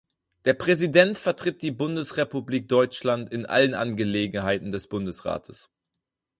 Der 0.45 0.55
Präsident 0.55 1.19
vertritt 1.19 1.61
die 1.61 1.69
Bundesrepublik 1.69 2.67
Deutschland 2.67 3.31
in 3.31 3.45
allen 3.45 3.75
Angelegenheiten 3.75 4.71
des 4.71 4.87
Bundesrates. 4.87 5.69